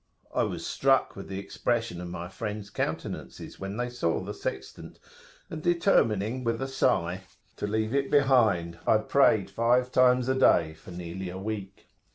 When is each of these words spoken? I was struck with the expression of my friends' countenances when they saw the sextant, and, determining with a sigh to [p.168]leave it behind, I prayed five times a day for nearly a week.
I 0.33 0.41
was 0.41 0.65
struck 0.65 1.15
with 1.15 1.27
the 1.27 1.37
expression 1.37 2.01
of 2.01 2.09
my 2.09 2.27
friends' 2.27 2.71
countenances 2.71 3.59
when 3.59 3.77
they 3.77 3.91
saw 3.91 4.19
the 4.19 4.33
sextant, 4.33 4.97
and, 5.47 5.61
determining 5.61 6.43
with 6.43 6.59
a 6.59 6.67
sigh 6.67 7.21
to 7.57 7.67
[p.168]leave 7.67 7.93
it 7.93 8.09
behind, 8.09 8.79
I 8.87 8.97
prayed 8.97 9.51
five 9.51 9.91
times 9.91 10.27
a 10.27 10.33
day 10.33 10.73
for 10.73 10.89
nearly 10.89 11.29
a 11.29 11.37
week. 11.37 11.87